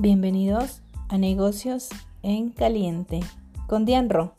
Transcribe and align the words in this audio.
Bienvenidos 0.00 0.80
a 1.08 1.18
Negocios 1.18 1.88
en 2.22 2.50
Caliente 2.50 3.18
con 3.66 3.84
Dian 3.84 4.08
Ro. 4.08 4.32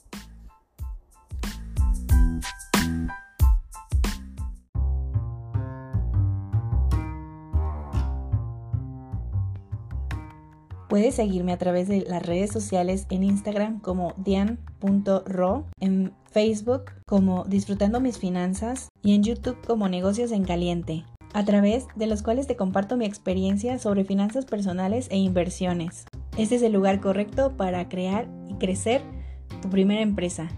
Puedes 10.87 11.15
seguirme 11.15 11.51
a 11.51 11.57
través 11.57 11.89
de 11.89 12.05
las 12.07 12.25
redes 12.25 12.53
sociales 12.53 13.05
en 13.09 13.23
Instagram 13.23 13.81
como 13.81 14.13
dian.ro, 14.15 15.65
en 15.81 16.13
Facebook 16.31 16.83
como 17.05 17.43
Disfrutando 17.43 17.99
mis 17.99 18.17
finanzas 18.17 18.87
y 19.03 19.13
en 19.13 19.23
YouTube 19.23 19.57
como 19.67 19.89
Negocios 19.89 20.31
en 20.31 20.45
Caliente 20.45 21.03
a 21.33 21.45
través 21.45 21.85
de 21.95 22.07
los 22.07 22.23
cuales 22.23 22.47
te 22.47 22.55
comparto 22.55 22.97
mi 22.97 23.05
experiencia 23.05 23.79
sobre 23.79 24.05
finanzas 24.05 24.45
personales 24.45 25.07
e 25.11 25.17
inversiones. 25.17 26.05
Este 26.37 26.55
es 26.55 26.61
el 26.61 26.73
lugar 26.73 26.99
correcto 26.99 27.53
para 27.57 27.89
crear 27.89 28.27
y 28.47 28.55
crecer 28.55 29.01
tu 29.61 29.69
primera 29.69 30.01
empresa. 30.01 30.49